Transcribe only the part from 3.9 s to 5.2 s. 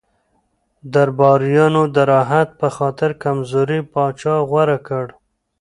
پاچا غوره کړ.